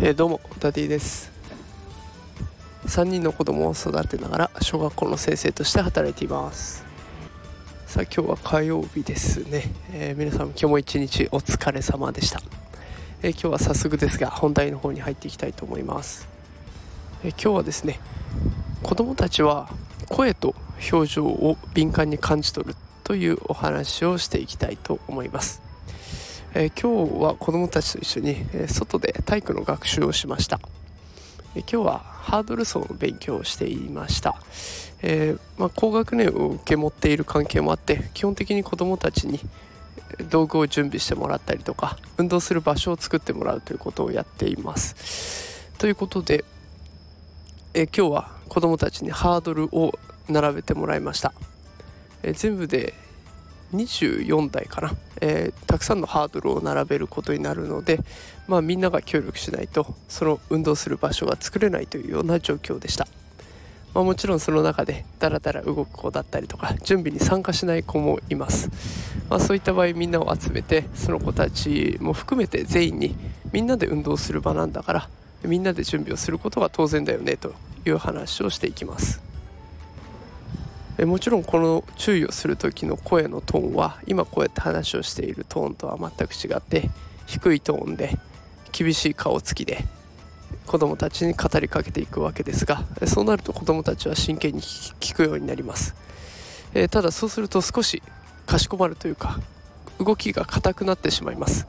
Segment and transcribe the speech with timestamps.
[0.00, 1.30] えー、どうもダディです。
[2.86, 6.92] 3人の子供を育てながら小学校の先生として働いています。
[7.92, 12.40] さあ今日は火曜日ですね、えー、皆さん今日も一日お疲れ様でした、
[13.22, 16.26] えー、今日は早速ですが本題の方に入っていきたいと思います、
[17.22, 18.00] え今日はですね
[18.82, 19.68] 子供たちは
[20.08, 20.54] 声と
[20.90, 25.62] 表情を敏感に感じ取るというお話をしていきたいと思います。
[26.54, 30.60] えー、今日は子どもたちと一緒に、え、外で体育の学習をしました、
[31.54, 34.36] え、今日はハードル走の勉強をしていました、
[35.00, 39.40] えまあ、高学年を受け持っている関係もあって基本的に子どもたちに
[40.28, 45.72] 道具を準備してもらったりとか運動する場所を作ってもらうということをやっています。
[45.78, 46.44] ということで、
[47.74, 49.98] え今日は子どもたちにハードルを
[50.28, 51.32] 並べてもらいました、
[52.22, 52.94] え全部で
[53.72, 57.98] 24台かな、えー、たくさんのハードルを並べることになるので、
[58.46, 63.06] まあ、みんなが協力しないとその運動する場所が作れないというような状況でした、
[63.94, 68.70] まあ、もちろんその中でダラダラ動く子だったりとか準備に参加しない子もいます、
[69.30, 73.16] まあ、そういった場合みんなを集めてその子たちも含めて全員に
[73.52, 75.08] みんなで運動する場なんだから
[75.44, 79.31] みんなで準備をすることが当然だよねという話をしていきます。
[80.98, 86.90] えもちろんこの注意をする時の声のトーンは今こうやって話をしているトーンとは全く違って
[87.26, 88.18] 低いトーンで
[88.72, 89.84] 厳しい顔つきで
[90.66, 95.94] 子どもたちに語りかけていくわけですがそうなると子どもたちは真剣に聞くようになります、
[96.74, 98.02] え、ただそうすると少し
[98.46, 99.40] かしこまるというか
[99.98, 101.66] 動きが硬くなってしまいます。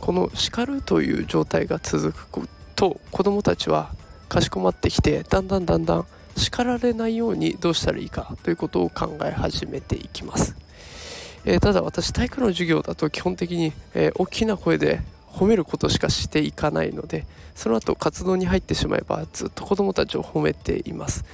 [0.00, 3.90] この叱るという状態が続くと子どもたちは
[4.28, 10.54] かしこまってきてだんだんだんだん叱られないようにどうしたらいいかということを考え始めていきます、
[11.44, 21.24] えー、ただ私体育の授業だと基本的に、えー、大きな声で褒めることしかしていかないのでその後活動に入ってしまえばずっと子どもたちを褒めています。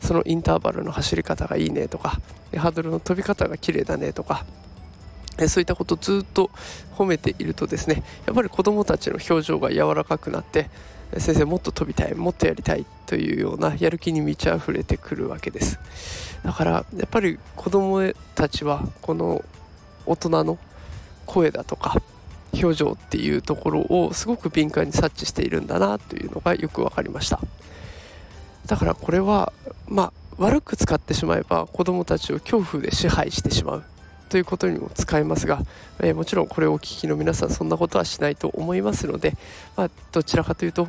[0.00, 2.20] そのインターバルの走り方がいいねとか
[2.56, 4.44] ハードルの飛び方が綺麗だねとか
[5.48, 6.50] そういったことをずっと
[6.96, 10.70] 褒めているとですねやっぱり子どもたちの表情が柔らかくなって
[11.18, 15.78] 先生もっと飛びたいもっとやりたいというようなやる気に満ち溢れてくるわけです。
[16.42, 19.44] だからやっぱり子どもたちはこの
[20.04, 20.58] 大人の
[21.24, 22.00] 声だとか
[22.52, 27.40] 表情っていうところをすごく敏感に察知しているんだなというのがよく分かりました。
[28.66, 29.52] だからこれは
[29.86, 33.84] まあ悪く使ってしまえば子どもたちを恐怖で支配してしまう。
[34.28, 35.60] ということにも使えますが、
[36.00, 39.34] えー、もちろんこれをお聞きの皆さんそんなことはしないと思いますので、
[39.76, 40.88] まあ、どちらかというと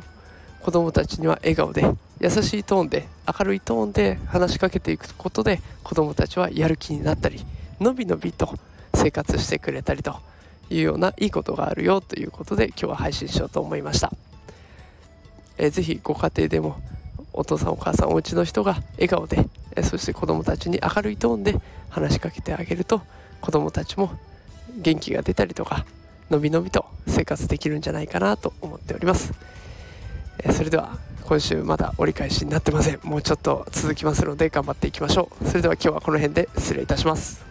[0.60, 1.84] 子どもたちには笑顔で
[2.20, 7.44] 優しいトーンで明るいトーンで話しかけていくことで子どもたちはやる気になったり
[7.80, 8.54] のびのびと
[8.94, 10.16] 生活してくれたりと
[10.68, 14.12] いうようないいことがあるよということで今日は配信しようと思いました、
[15.56, 16.80] えー、ぜひご家庭でも
[17.32, 19.48] お父さんお母さんお家の人が笑顔で
[19.84, 21.54] そして子どもたちに明るいトーンで
[21.88, 23.00] 話しかけてあげると
[23.40, 24.12] 子どもたちも
[24.76, 25.86] 元気が出たりとか
[26.30, 29.32] のびのびと生活できるんじゃないかなと思っております、
[30.42, 33.00] えそれでは今週まだ折り返しになってません。
[33.02, 35.44] もうちょっと続きますので頑張っていきましょう。
[35.44, 37.47] それでは今日はこの辺で失礼いたします。